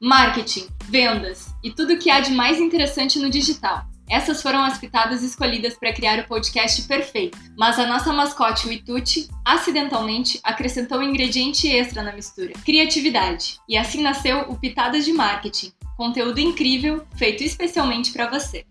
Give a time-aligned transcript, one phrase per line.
[0.00, 3.84] marketing, vendas e tudo o que há de mais interessante no digital.
[4.08, 8.72] Essas foram as pitadas escolhidas para criar o podcast perfeito, mas a nossa mascote, o
[8.72, 13.60] Ituti, acidentalmente acrescentou um ingrediente extra na mistura: criatividade.
[13.68, 18.64] E assim nasceu o Pitadas de Marketing, conteúdo incrível feito especialmente para você.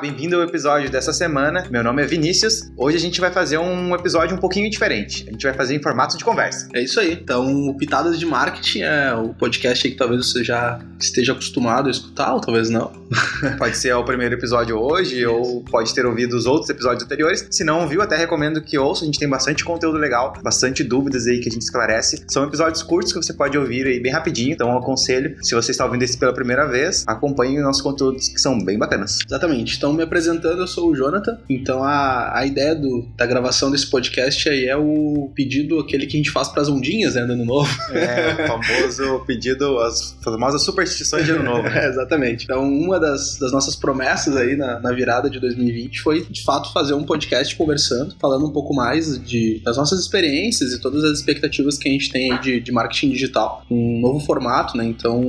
[0.00, 1.66] Bem-vindo ao episódio dessa semana.
[1.70, 2.70] Meu nome é Vinícius.
[2.74, 5.26] Hoje a gente vai fazer um episódio um pouquinho diferente.
[5.28, 6.68] A gente vai fazer em formato de conversa.
[6.74, 7.12] É isso aí.
[7.12, 11.90] Então, o Pitadas de Marketing é o podcast que talvez você já esteja acostumado a
[11.90, 12.90] escutar, ou talvez não.
[13.58, 15.30] pode ser o primeiro episódio hoje, isso.
[15.30, 17.46] ou pode ter ouvido os outros episódios anteriores.
[17.50, 19.02] Se não ouviu, até recomendo que ouça.
[19.02, 22.24] A gente tem bastante conteúdo legal, bastante dúvidas aí que a gente esclarece.
[22.26, 24.52] São episódios curtos que você pode ouvir aí bem rapidinho.
[24.54, 28.28] Então, eu aconselho, se você está ouvindo esse pela primeira vez, acompanhe os nossos conteúdos
[28.28, 29.18] que são bem bacanas.
[29.26, 29.76] Exatamente.
[29.76, 31.38] Então, me apresentando, eu sou o Jonathan.
[31.48, 36.16] Então, a, a ideia do, da gravação desse podcast aí é o pedido, aquele que
[36.16, 37.70] a gente faz para as ondinhas, né, no ano novo.
[37.92, 41.68] É, o famoso pedido, as famosas superstições de ano novo.
[41.68, 42.44] é, exatamente.
[42.44, 46.72] Então, uma das, das nossas promessas aí na, na, virada de 2020 foi, de fato,
[46.72, 51.18] fazer um podcast conversando, falando um pouco mais de, das nossas experiências e todas as
[51.18, 53.64] expectativas que a gente tem aí de, de marketing digital.
[53.70, 54.84] Um novo formato, né?
[54.84, 55.22] Então,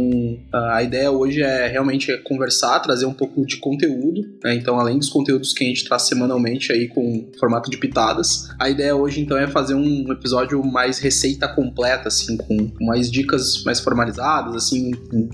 [0.54, 4.51] a ideia hoje é realmente conversar, trazer um pouco de conteúdo né?
[4.54, 8.70] Então, além dos conteúdos que a gente traz semanalmente aí com formato de pitadas, a
[8.70, 13.80] ideia hoje então é fazer um episódio mais receita completa, assim, com mais dicas mais
[13.80, 14.92] formalizadas, assim,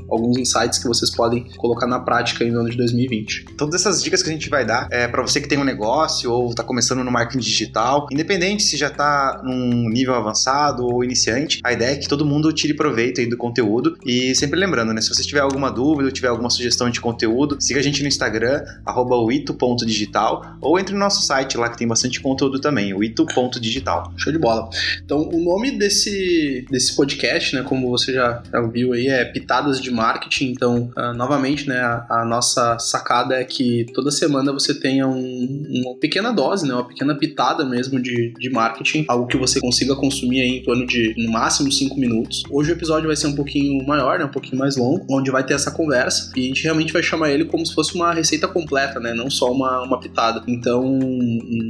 [0.09, 3.45] alguns insights que vocês podem colocar na prática no ano de 2020.
[3.57, 6.31] Todas essas dicas que a gente vai dar é para você que tem um negócio
[6.31, 11.59] ou está começando no marketing digital, independente se já está num nível avançado ou iniciante,
[11.63, 15.01] a ideia é que todo mundo tire proveito aí do conteúdo e sempre lembrando, né,
[15.01, 18.07] se você tiver alguma dúvida ou tiver alguma sugestão de conteúdo, siga a gente no
[18.07, 23.03] Instagram, arroba ito.digital, ou entre no nosso site lá que tem bastante conteúdo também, o
[23.03, 24.13] ito.digital.
[24.17, 24.69] Show de bola.
[25.03, 29.81] Então, o nome desse, desse podcast, né, como você já, já viu aí, é Pitadas
[29.81, 30.51] de Marketing.
[30.51, 35.65] Então, uh, novamente, né, a, a, nossa sacada é que toda semana você tenha um,
[35.83, 39.95] uma pequena dose, né, uma pequena pitada mesmo de, de marketing, algo que você consiga
[39.95, 42.43] consumir aí em torno de, no máximo, 5 minutos.
[42.49, 45.43] Hoje o episódio vai ser um pouquinho maior, né, um pouquinho mais longo, onde vai
[45.43, 48.47] ter essa conversa e a gente realmente vai chamar ele como se fosse uma receita
[48.47, 50.43] completa, né, não só uma, uma pitada.
[50.47, 50.99] Então,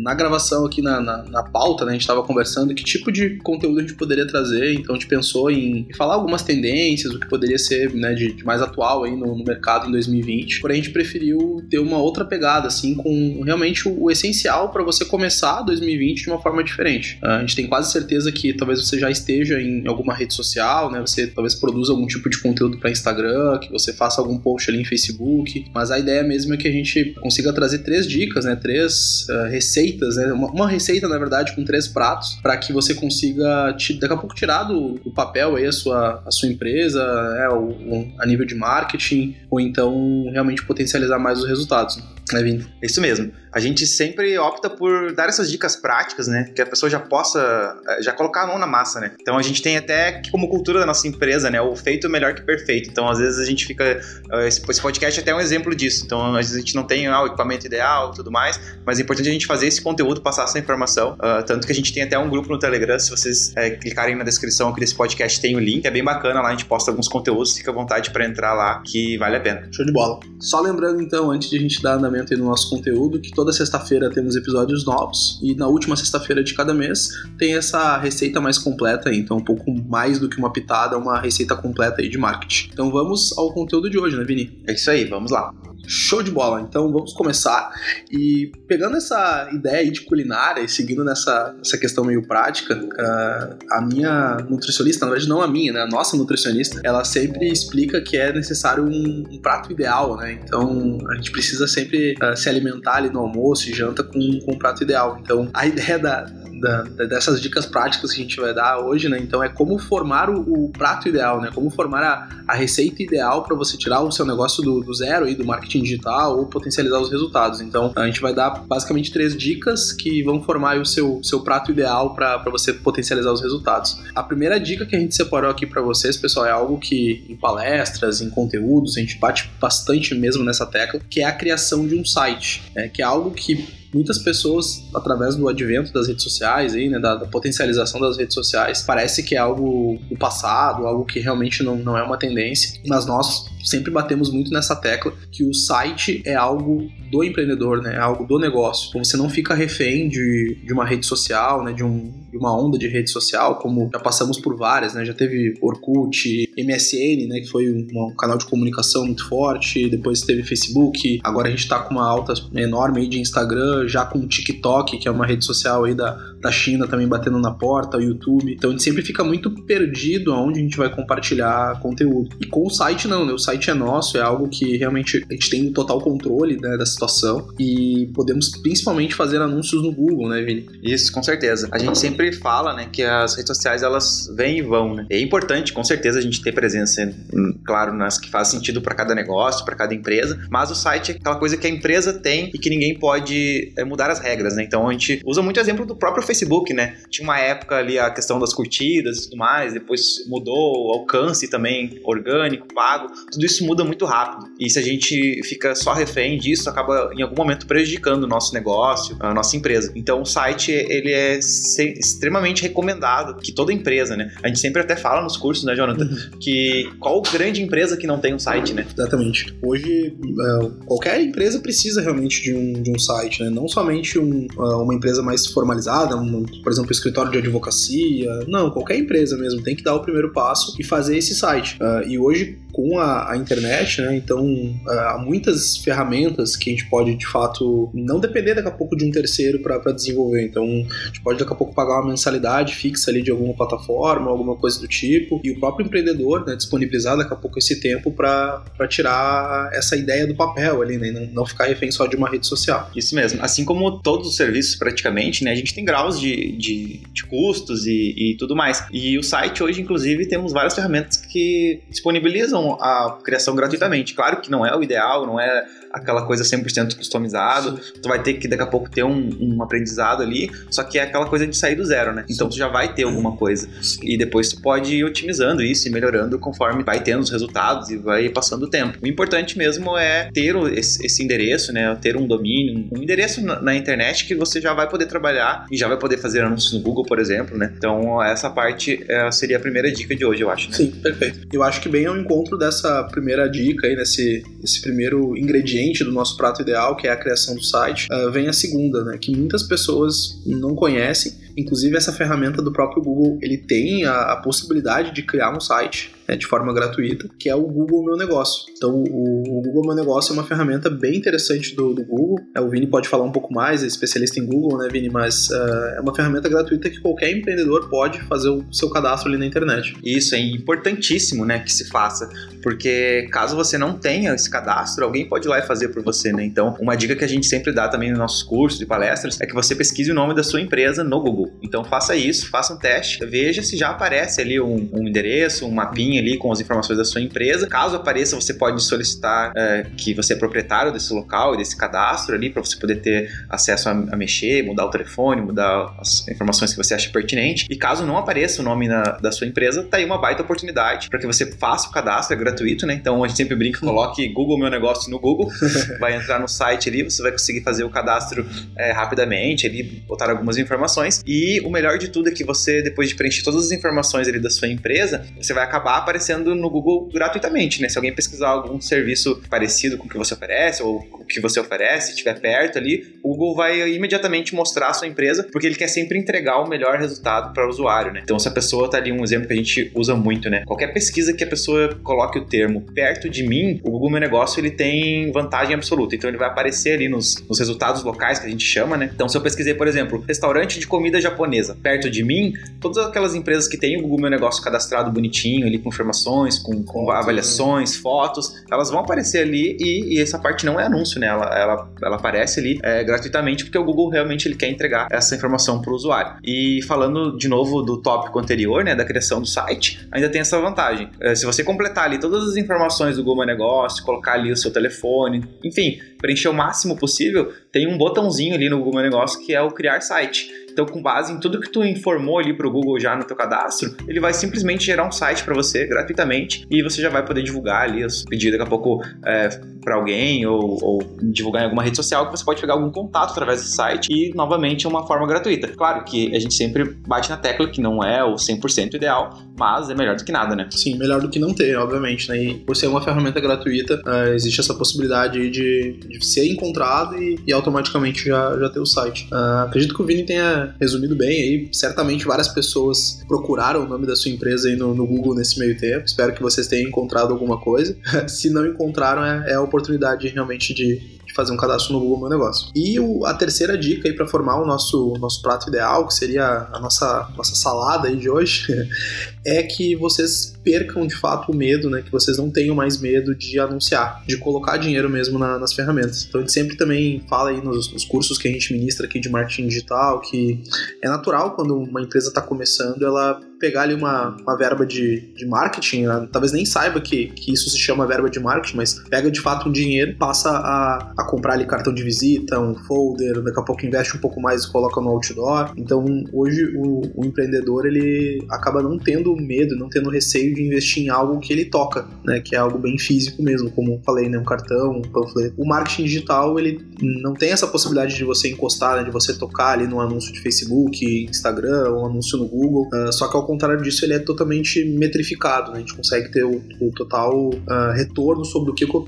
[0.03, 3.37] na gravação aqui na, na, na pauta, né, a gente estava conversando que tipo de
[3.37, 7.27] conteúdo a gente poderia trazer, então a gente pensou em falar algumas tendências, o que
[7.27, 10.83] poderia ser né, de, de mais atual aí no, no, mercado em 2020, porém a
[10.83, 15.61] gente preferiu ter uma outra pegada, assim, com realmente o, o essencial para você começar
[15.61, 17.17] 2020 de uma forma diferente.
[17.21, 20.99] A gente tem quase certeza que talvez você já esteja em alguma rede social, né,
[20.99, 24.81] você talvez produza algum tipo de conteúdo para Instagram, que você faça algum post ali
[24.81, 28.55] em Facebook, mas a ideia mesmo é que a gente consiga trazer três dicas, né?
[28.55, 30.31] Três uh, receitas, né?
[30.31, 34.35] Uma, uma, receita, na verdade, com três pratos, para que você consiga daqui a pouco
[34.35, 37.03] tirar do, do, papel aí a sua, a sua empresa,
[37.33, 37.49] né?
[37.49, 41.97] o, a nível de marketing, ou então realmente potencializar mais os resultados.
[42.31, 42.65] Né, Vini?
[42.81, 46.51] É isso mesmo a gente sempre opta por dar essas dicas práticas, né?
[46.55, 49.11] Que a pessoa já possa eh, já colocar a mão na massa, né?
[49.19, 51.59] Então a gente tem até como cultura da nossa empresa, né?
[51.61, 52.89] O feito é melhor que perfeito.
[52.89, 53.83] Então às vezes a gente fica.
[53.83, 56.05] Eh, esse podcast é até um exemplo disso.
[56.05, 58.97] Então às vezes a gente não tem ah, o equipamento ideal e tudo mais, mas
[58.97, 61.13] é importante a gente fazer esse conteúdo, passar essa informação.
[61.13, 62.97] Uh, tanto que a gente tem até um grupo no Telegram.
[62.97, 65.85] Se vocês é, clicarem na descrição aqui desse podcast, tem o link.
[65.85, 67.55] É bem bacana lá, a gente posta alguns conteúdos.
[67.55, 69.67] Fica à vontade para entrar lá, que vale a pena.
[69.71, 70.19] Show de bola.
[70.39, 73.51] Só lembrando então, antes de a gente dar andamento aí no nosso conteúdo, que toda
[73.51, 78.57] sexta-feira temos episódios novos e na última sexta-feira de cada mês tem essa receita mais
[78.57, 82.17] completa aí, então um pouco mais do que uma pitada, uma receita completa aí de
[82.17, 82.69] marketing.
[82.71, 84.61] Então vamos ao conteúdo de hoje, né, Vini?
[84.67, 85.53] É isso aí, vamos lá.
[85.89, 86.59] Show de bola!
[86.59, 87.71] Então vamos começar.
[88.11, 93.57] E pegando essa ideia aí de culinária e seguindo nessa, nessa questão meio prática, uh,
[93.71, 95.83] a minha nutricionista, na verdade não a minha, né?
[95.83, 100.33] A nossa nutricionista, ela sempre explica que é necessário um, um prato ideal, né?
[100.33, 104.51] Então a gente precisa sempre uh, se alimentar ali no almoço e janta com, com
[104.51, 105.17] um prato ideal.
[105.21, 106.29] Então a ideia da,
[106.59, 109.17] da, dessas dicas práticas que a gente vai dar hoje, né?
[109.19, 111.49] Então é como formar o, o prato ideal, né?
[111.53, 115.25] Como formar a, a receita ideal para você tirar o seu negócio do, do zero
[115.25, 117.61] aí do marketing digital ou potencializar os resultados.
[117.61, 121.71] Então a gente vai dar basicamente três dicas que vão formar o seu, seu prato
[121.71, 123.99] ideal para você potencializar os resultados.
[124.15, 127.35] A primeira dica que a gente separou aqui para vocês, pessoal, é algo que em
[127.35, 131.95] palestras, em conteúdos, a gente bate bastante mesmo nessa tecla, que é a criação de
[131.95, 132.89] um site, né?
[132.89, 137.15] que é algo que muitas pessoas, através do advento das redes sociais, aí, né, da,
[137.15, 141.75] da potencialização das redes sociais, parece que é algo do passado, algo que realmente não,
[141.75, 146.35] não é uma tendência, mas nós sempre batemos muito nessa tecla que o site é
[146.35, 147.95] algo do empreendedor, né?
[147.95, 148.91] É algo do negócio.
[148.97, 151.73] Você não fica refém de, de uma rede social, né?
[151.73, 155.05] De, um, de uma onda de rede social, como já passamos por várias, né?
[155.05, 157.39] Já teve Orkut, MSN, né?
[157.39, 159.89] Que foi um, um canal de comunicação muito forte.
[159.89, 161.19] Depois teve Facebook.
[161.23, 165.07] Agora a gente tá com uma alta enorme aí de Instagram, já com TikTok, que
[165.07, 168.53] é uma rede social aí da, da China também batendo na porta, o YouTube.
[168.53, 172.35] Então a gente sempre fica muito perdido aonde a gente vai compartilhar conteúdo.
[172.39, 173.33] E com o site não, né?
[173.33, 176.85] O site é nosso, é algo que realmente a gente tem total controle né, da
[176.85, 180.65] situação e podemos principalmente fazer anúncios no Google, né, Vini?
[180.83, 181.67] Isso, com certeza.
[181.71, 185.05] A gente sempre fala, né, que as redes sociais elas vêm e vão, né?
[185.09, 187.03] É importante, com certeza, a gente ter presença,
[187.33, 191.11] hum, claro, nas que faz sentido para cada negócio, para cada empresa, mas o site
[191.11, 194.55] é aquela coisa que a empresa tem e que ninguém pode é, mudar as regras,
[194.55, 194.63] né?
[194.63, 196.36] Então a gente usa muito exemplo do próprio Facebook,
[196.73, 196.97] né?
[197.09, 201.47] Tinha uma época ali a questão das curtidas e tudo mais, depois mudou o alcance
[201.49, 204.47] também orgânico, pago, tudo isso muda muito rápido.
[204.59, 208.53] E se a gente fica só refém disso, acaba em algum momento prejudicando o nosso
[208.53, 209.91] negócio, a nossa empresa.
[209.95, 214.31] Então o site ele é extremamente recomendado que toda empresa, né?
[214.43, 216.37] A gente sempre até fala nos cursos, né, Jonathan, uhum.
[216.39, 218.85] que qual grande empresa que não tem um site, né?
[218.95, 219.55] Exatamente.
[219.61, 223.49] Hoje é, qualquer empresa precisa realmente de um, de um site, né?
[223.49, 226.15] Não somente um, é, uma empresa mais formalizada,
[226.63, 228.45] por exemplo, escritório de advocacia.
[228.47, 231.77] Não, qualquer empresa mesmo tem que dar o primeiro passo e fazer esse site.
[231.81, 234.15] Uh, e hoje com a, a internet, né?
[234.15, 238.71] Então uh, há muitas ferramentas que a gente pode de fato não depender daqui a
[238.71, 240.43] pouco de um terceiro para desenvolver.
[240.43, 244.29] Então a gente pode daqui a pouco pagar uma mensalidade fixa ali de alguma plataforma,
[244.29, 248.11] alguma coisa do tipo, e o próprio empreendedor né, disponibilizar daqui a pouco esse tempo
[248.11, 251.09] para tirar essa ideia do papel ali, né?
[251.09, 252.91] Não, não ficar refém só de uma rede social.
[252.95, 253.41] Isso mesmo.
[253.41, 255.49] Assim como todos os serviços praticamente, né?
[255.49, 258.85] A gente tem graus de, de, de custos e, e tudo mais.
[258.93, 264.13] E o site hoje, inclusive, temos várias ferramentas que disponibilizam a criação gratuitamente.
[264.13, 267.81] Claro que não é o ideal, não é aquela coisa 100% customizado.
[267.81, 267.93] Sim.
[268.01, 271.03] Tu vai ter que daqui a pouco ter um, um, aprendizado ali, só que é
[271.03, 272.25] aquela coisa de sair do zero, né?
[272.29, 273.67] Então tu já vai ter alguma coisa.
[273.81, 273.99] Sim.
[274.03, 277.97] E depois tu pode ir otimizando isso e melhorando conforme vai tendo os resultados e
[277.97, 278.97] vai passando o tempo.
[279.01, 281.95] O importante mesmo é ter esse, esse endereço, né?
[282.01, 285.87] Ter um domínio, um endereço na, internet que você já vai poder trabalhar e já
[285.87, 287.71] vai poder fazer anúncios no Google, por exemplo, né?
[287.77, 290.69] Então essa parte é, seria a primeira dica de hoje, eu acho.
[290.69, 290.77] Né?
[290.77, 291.47] Sim, perfeito.
[291.53, 296.03] Eu acho que bem ao encontro dessa primeira dica aí, nesse, nesse primeiro ingrediente ingrediente
[296.03, 299.17] do nosso prato ideal, que é a criação do site, uh, vem a segunda, né,
[299.17, 301.33] que muitas pessoas não conhecem.
[301.57, 306.13] Inclusive essa ferramenta do próprio Google, ele tem a, a possibilidade de criar um site
[306.27, 308.65] né, de forma gratuita, que é o Google Meu Negócio.
[308.75, 312.35] Então, o, o Google Meu Negócio é uma ferramenta bem interessante do, do Google.
[312.55, 315.09] É, o Vini pode falar um pouco mais, é especialista em Google, né, Vini?
[315.09, 319.37] Mas uh, é uma ferramenta gratuita que qualquer empreendedor pode fazer o seu cadastro ali
[319.37, 319.95] na internet.
[320.03, 322.29] Isso é importantíssimo, né, que se faça,
[322.61, 326.33] porque caso você não tenha esse cadastro, alguém pode ir lá e fazer por você,
[326.33, 326.43] né?
[326.43, 329.45] Então, uma dica que a gente sempre dá também nos nossos cursos e palestras é
[329.45, 331.59] que você pesquise o nome da sua empresa no Google.
[331.63, 335.71] Então, faça isso, faça um teste, veja se já aparece ali um, um endereço, um
[335.71, 337.67] mapinha ali com as informações da sua empresa.
[337.67, 342.35] Caso apareça, você pode solicitar é, que você é proprietário desse local e desse cadastro
[342.35, 346.71] ali para você poder ter acesso a, a, mexer, mudar o telefone, mudar as informações
[346.71, 347.65] que você acha pertinente.
[347.69, 351.09] E caso não apareça o nome na, da sua empresa, tá aí uma baita oportunidade
[351.09, 352.93] para que você faça o cadastro, é gratuito, né?
[352.93, 355.49] Então a gente sempre brinca, coloque Google Meu Negócio no Google,
[355.99, 358.45] vai entrar no site ali, você vai conseguir fazer o cadastro
[358.77, 361.23] é, rapidamente, ali botar algumas informações.
[361.25, 364.39] E o melhor de tudo é que você, depois de preencher todas as informações ali
[364.39, 367.89] da sua empresa, você vai acabar aparecendo no Google gratuitamente, né?
[367.89, 371.59] Se alguém pesquisar algum serviço parecido com o que você oferece ou o que você
[371.59, 375.87] oferece, estiver perto ali, o Google vai imediatamente mostrar a sua empresa, porque ele quer
[375.87, 378.21] sempre entregar o melhor resultado para o usuário, né?
[378.23, 380.63] Então, se a pessoa tá ali, um exemplo que a gente usa muito, né?
[380.65, 384.59] Qualquer pesquisa que a pessoa coloque o termo perto de mim, o Google Meu Negócio
[384.59, 386.15] ele tem vantagem absoluta.
[386.15, 389.09] Então, ele vai aparecer ali nos, nos resultados locais que a gente chama, né?
[389.13, 393.35] Então, se eu pesquisei, por exemplo, restaurante de comida japonesa perto de mim, todas aquelas
[393.35, 397.95] empresas que têm o Google Meu Negócio cadastrado bonitinho ali com informações, com, com avaliações,
[397.95, 401.27] fotos, elas vão aparecer ali e, e, essa parte não é anúncio, né?
[401.27, 405.35] Ela, ela, ela aparece ali é, gratuitamente porque o Google realmente ele quer entregar essa
[405.35, 406.37] informação para o usuário.
[406.43, 410.59] E falando de novo do tópico anterior, né, da criação do site, ainda tem essa
[410.59, 411.09] vantagem.
[411.19, 414.71] É, se você completar ali todas as informações do Google Negócio, colocar ali o seu
[414.71, 419.61] telefone, enfim, preencher o máximo possível, tem um botãozinho ali no Google Negócio que é
[419.61, 420.66] o criar site.
[420.77, 423.97] Então, com base em tudo que tu informou ali pro Google já no teu cadastro,
[424.07, 427.81] ele vai simplesmente gerar um site para você gratuitamente e você já vai poder divulgar
[427.81, 429.49] ali os pedidos daqui a pouco é,
[429.87, 433.31] para alguém ou, ou, divulgar em alguma rede social que você pode pegar algum contato
[433.31, 435.69] através do site e, novamente, é uma forma gratuita.
[435.69, 439.89] Claro que a gente sempre bate na tecla que não é o 100% ideal, mas
[439.89, 440.67] é melhor do que nada, né?
[440.69, 442.37] Sim, melhor do que não ter, obviamente, né?
[442.37, 447.39] E por ser uma ferramenta gratuita, uh, existe essa possibilidade de, de ser encontrado e,
[447.47, 449.27] e, automaticamente já, já ter o site.
[449.31, 451.69] Uh, acredito que o Vini tenha resumido bem aí.
[451.71, 455.77] Certamente várias pessoas procuraram o nome da sua empresa aí no, no Google nesse meio
[455.77, 456.05] tempo.
[456.05, 457.97] Espero que vocês tenham encontrado alguma coisa.
[458.27, 462.29] Se não encontraram, é, é a oportunidade realmente de fazer um cadastro no Google Meu
[462.29, 462.69] Negócio.
[462.75, 466.67] E o, a terceira dica aí para formar o nosso, nosso prato ideal, que seria
[466.73, 468.65] a nossa, nossa salada aí de hoje,
[469.45, 472.01] é que vocês percam de fato o medo, né?
[472.01, 476.25] Que vocês não tenham mais medo de anunciar, de colocar dinheiro mesmo na, nas ferramentas.
[476.27, 479.19] Então a gente sempre também fala aí nos, nos, cursos que a gente ministra aqui
[479.19, 480.63] de marketing digital que
[481.03, 485.45] é natural quando uma empresa está começando ela pegar ali uma, uma verba de, de
[485.45, 486.27] marketing, né?
[486.31, 489.69] talvez nem saiba que, que isso se chama verba de marketing, mas pega de fato
[489.69, 493.85] um dinheiro, passa a, a comprar ali cartão de visita, um folder, daqui a pouco
[493.85, 495.73] investe um pouco mais e coloca no outdoor.
[495.77, 501.03] Então hoje o, o empreendedor ele acaba não tendo medo, não tendo receio de investir
[501.03, 502.39] em algo que ele toca, né?
[502.39, 504.37] Que é algo bem físico mesmo, como falei, né?
[504.37, 505.55] Um cartão, um panfleto.
[505.57, 509.03] O marketing digital ele não tem essa possibilidade de você encostar, né?
[509.03, 512.87] De você tocar ali no anúncio de Facebook, Instagram, um anúncio no Google.
[512.93, 515.71] Uh, só que ao contrário disso, ele é totalmente metrificado.
[515.71, 515.77] Né?
[515.77, 519.05] A gente consegue ter o, o total uh, retorno sobre o que, o,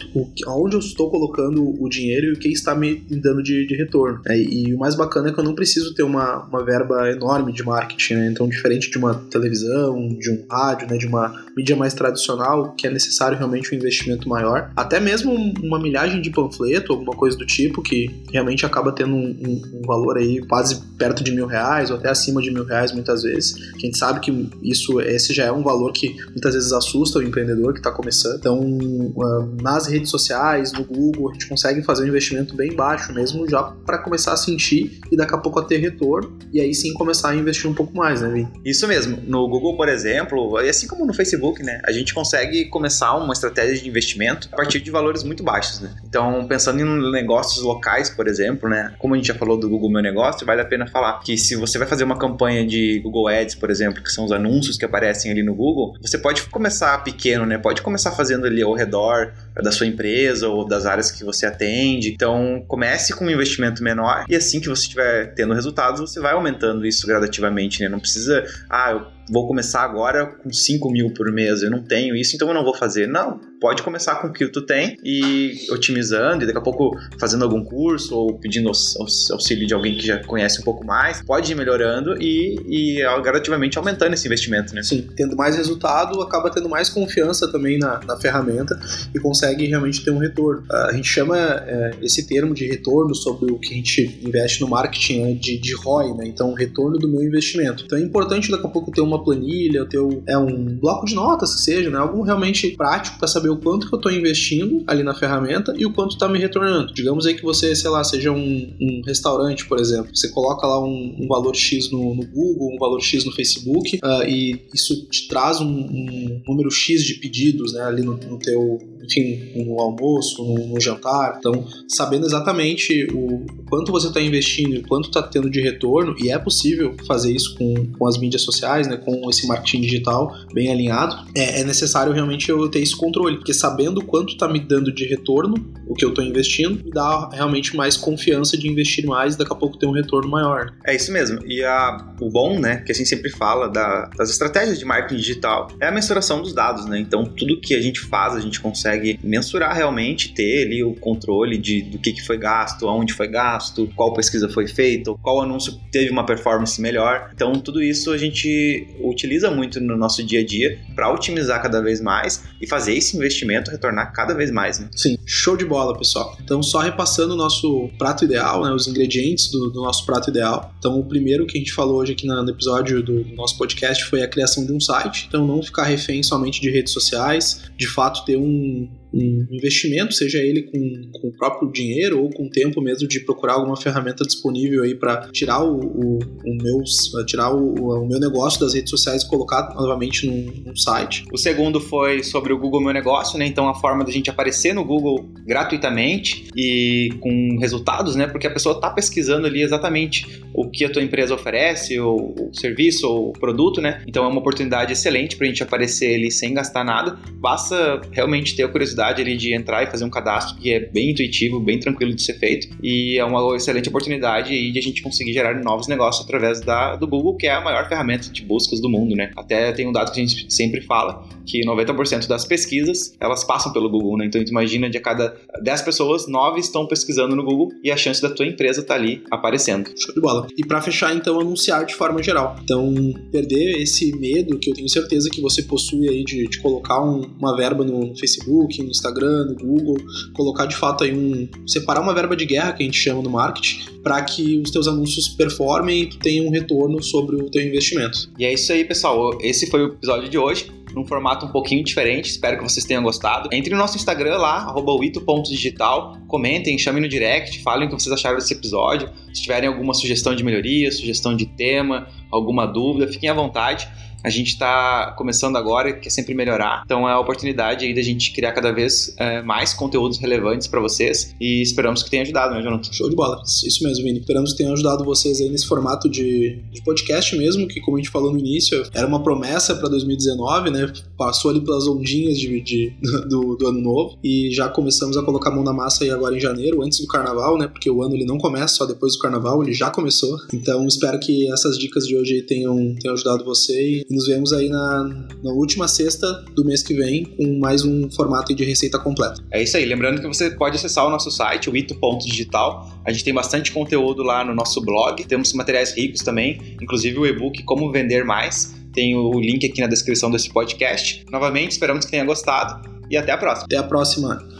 [0.47, 4.21] onde eu estou colocando o dinheiro e o que está me dando de, de retorno.
[4.27, 7.51] É, e o mais bacana é que eu não preciso ter uma, uma verba enorme
[7.51, 8.15] de marketing.
[8.15, 8.29] Né?
[8.31, 10.97] Então, diferente de uma televisão, de um rádio, né?
[10.97, 15.79] de uma mídia mais tradicional, que é necessário realmente um investimento maior, até mesmo uma
[15.79, 20.17] milhagem de panfleto, alguma coisa do tipo, que realmente acaba tendo um, um, um valor
[20.17, 23.73] aí quase perto de mil reais ou até acima de mil reais muitas vezes.
[23.75, 24.28] A gente sabe que
[24.61, 28.37] isso esse já é um valor que muitas vezes assusta o empreendedor que está começando.
[28.37, 33.13] Então, uh, nas redes sociais, no Google, a gente consegue fazer um investimento bem baixo
[33.13, 36.73] mesmo já para começar a sentir e daqui a pouco a ter retorno e aí
[36.73, 38.47] sim começar a investir um pouco mais, né, Vim?
[38.65, 39.19] Isso mesmo.
[39.27, 43.33] No Google, por exemplo, e assim como no Facebook, né, a gente consegue começar uma
[43.33, 45.95] estratégia de investimento a partir de valores muito baixos, né?
[46.07, 49.91] Então, pensando em negócios locais, por exemplo, né, como a gente já falou do Google
[49.91, 53.27] Meu Negócio, vale a pena falar que se você vai fazer uma campanha de Google
[53.27, 57.03] Ads, por exemplo, que são os anúncios que aparecem ali no Google, você pode começar
[57.03, 57.57] pequeno, né?
[57.57, 62.11] Pode começar fazendo ali ao redor da sua empresa ou das áreas que você atende.
[62.11, 66.33] Então, comece com um investimento menor e assim que você estiver tendo resultados, você vai
[66.33, 67.89] aumentando isso gradativamente, né?
[67.89, 72.15] Não precisa, ah, eu vou começar agora com 5 mil por mês, eu não tenho
[72.15, 73.07] isso, então eu não vou fazer.
[73.07, 77.43] Não, pode começar com o que tu tem e otimizando, e daqui a pouco fazendo
[77.43, 81.55] algum curso ou pedindo auxílio de alguém que já conhece um pouco mais, pode ir
[81.55, 84.81] melhorando e, e gradativamente aumentando esse investimento, né?
[84.83, 88.79] Sim, tendo mais resultado, acaba tendo mais confiança também na, na ferramenta
[89.13, 90.63] e consegue realmente ter um retorno.
[90.71, 94.67] A gente chama é, esse termo de retorno sobre o que a gente investe no
[94.67, 96.27] marketing né, de, de ROI, né?
[96.27, 97.83] Então, retorno do meu investimento.
[97.85, 101.15] Então é importante daqui a pouco ter uma planilha, ter um, é, um bloco de
[101.15, 101.97] notas que seja, né?
[101.97, 105.85] Algo realmente prático para saber o quanto que eu estou investindo ali na ferramenta e
[105.85, 106.93] o quanto está me retornando.
[106.93, 110.15] Digamos aí que você, sei lá, seja um, um restaurante, por exemplo.
[110.15, 113.99] Você coloca lá um, um valor X no, no, Google, um valor X no Facebook
[114.03, 118.39] uh, e isso te traz um, um, número X de pedidos né, ali no, no
[118.39, 121.35] teu, enfim, no almoço, no, no jantar.
[121.39, 126.31] Então, sabendo exatamente o, quanto você está investindo e quanto está tendo de retorno, e
[126.31, 130.71] é possível fazer isso com, com as mídias sociais, né, com esse marketing digital bem
[130.71, 134.93] alinhado, é, é necessário realmente eu ter esse controle, porque sabendo quanto está me dando
[134.93, 135.55] de retorno,
[135.87, 139.53] o que eu estou investindo, me dá realmente mais confiança de investir mais e daqui
[139.53, 140.73] a pouco ter um retorno maior.
[140.85, 141.39] É isso mesmo.
[141.45, 145.19] E a, o bom, né, que a gente sempre fala da, das estratégias de marketing
[145.19, 146.99] digital é a mensuração dos dados, né?
[146.99, 148.88] Então, tudo que a gente faz, a gente consegue
[149.23, 153.89] mensurar realmente, ter ali o controle de, do que, que foi gasto, aonde foi gasto,
[153.95, 157.31] qual pesquisa foi feita, qual anúncio teve uma performance melhor.
[157.33, 161.81] Então, tudo isso a gente utiliza muito no nosso dia a dia para otimizar cada
[161.81, 164.79] vez mais e fazer esse investimento retornar cada vez mais.
[164.79, 164.89] Né?
[164.95, 166.37] Sim, show de bola, pessoal.
[166.43, 170.73] Então, só repassando o nosso prato ideal, né, os ingredientes do, do, nosso prato ideal.
[170.77, 174.05] Então, o primeiro que a gente falou hoje aqui no episódio do, do nosso podcast
[174.05, 175.25] foi a criação de um site.
[175.27, 178.78] Então, não ficar refém somente de redes sociais, de fato ter um
[179.13, 183.53] um investimento, seja ele com, com, o próprio dinheiro ou com tempo mesmo de procurar
[183.53, 186.83] alguma ferramenta disponível aí para tirar o, o, o meu,
[187.25, 191.25] tirar o, o, meu negócio das redes sociais e colocar novamente num, num, site.
[191.33, 193.45] O segundo foi sobre o Google Meu Negócio, né?
[193.45, 198.27] Então a forma da gente aparecer no Google gratuitamente e com resultados, né?
[198.27, 202.51] Porque a pessoa está pesquisando ali exatamente o que a tua empresa oferece, o, o
[202.53, 204.03] serviço ou o produto, né?
[204.07, 207.17] Então é uma oportunidade excelente para a gente aparecer ali sem gastar nada.
[207.33, 211.11] Basta realmente ter a curiosidade ali de entrar e fazer um cadastro que é bem
[211.11, 215.01] intuitivo, bem tranquilo de ser feito e é uma excelente oportunidade aí de a gente
[215.01, 218.81] conseguir gerar novos negócios através da, do Google, que é a maior ferramenta de buscas
[218.81, 219.31] do mundo, né?
[219.35, 223.71] Até tem um dado que a gente sempre fala, que 90% das pesquisas, elas passam
[223.73, 224.25] pelo Google, né?
[224.25, 227.97] Então, tu imagina de a cada 10 pessoas, 9 estão pesquisando no Google e a
[227.97, 229.89] chance da tua empresa tá ali aparecendo.
[229.97, 230.47] Show de bola.
[230.57, 232.57] E para fechar, então, anunciar de forma geral.
[232.63, 232.93] Então,
[233.31, 237.21] perder esse medo que eu tenho certeza que você possui aí de, de colocar um,
[237.39, 239.97] uma verba no Facebook, Instagram, Google,
[240.33, 241.47] colocar de fato aí um.
[241.67, 244.87] separar uma verba de guerra que a gente chama no marketing, para que os teus
[244.87, 248.29] anúncios performem e tu tenha um retorno sobre o teu investimento.
[248.37, 249.37] E é isso aí, pessoal.
[249.41, 252.29] Esse foi o episódio de hoje num formato um pouquinho diferente.
[252.29, 253.49] Espero que vocês tenham gostado.
[253.51, 258.37] Entre no nosso Instagram lá, ito.digital, comentem, chamem no direct, falem o que vocês acharam
[258.37, 259.09] desse episódio.
[259.33, 263.87] Se tiverem alguma sugestão de melhoria, sugestão de tema, alguma dúvida, fiquem à vontade
[264.23, 266.83] a gente está começando agora, quer sempre melhorar.
[266.85, 270.79] Então é a oportunidade aí da gente criar cada vez é, mais conteúdos relevantes para
[270.79, 272.91] vocês e esperamos que tenha ajudado, né, Jonathan?
[272.91, 273.41] Show de bola.
[273.43, 274.19] Isso mesmo, Vini.
[274.19, 277.99] Esperamos que tenha ajudado vocês aí nesse formato de, de podcast mesmo, que como a
[277.99, 280.91] gente falou no início, era uma promessa para 2019, né?
[281.17, 282.93] Passou ali pelas ondinhas de, de
[283.29, 286.35] do, do, ano novo e já começamos a colocar a mão na massa aí agora
[286.35, 287.67] em janeiro, antes do carnaval, né?
[287.67, 290.37] Porque o ano ele não começa só depois do carnaval, ele já começou.
[290.53, 294.69] Então espero que essas dicas de hoje tenham, tenham ajudado você e nos vemos aí
[294.69, 299.41] na, na última sexta do mês que vem com mais um formato de receita completa.
[299.51, 299.85] É isso aí.
[299.85, 302.89] Lembrando que você pode acessar o nosso site, o ito.digital.
[303.05, 305.23] A gente tem bastante conteúdo lá no nosso blog.
[305.25, 308.75] Temos materiais ricos também, inclusive o e-book Como Vender Mais.
[308.93, 311.25] Tem o link aqui na descrição desse podcast.
[311.31, 313.65] Novamente, esperamos que tenha gostado e até a próxima.
[313.65, 314.58] Até a próxima.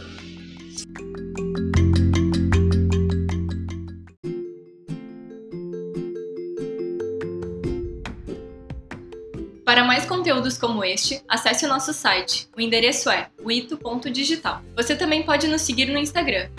[9.70, 12.48] Para mais conteúdos como este, acesse o nosso site.
[12.56, 14.62] O endereço é wito.digital.
[14.74, 16.50] Você também pode nos seguir no Instagram,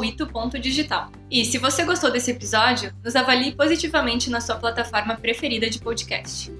[0.00, 1.12] wito.digital.
[1.30, 6.50] E se você gostou desse episódio, nos avalie positivamente na sua plataforma preferida de podcast.